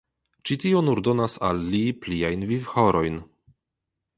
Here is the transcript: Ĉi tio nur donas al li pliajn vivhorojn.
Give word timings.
Ĉi 0.49 0.55
tio 0.63 0.79
nur 0.87 1.01
donas 1.07 1.35
al 1.49 1.61
li 1.75 1.81
pliajn 2.07 2.47
vivhorojn. 2.53 3.21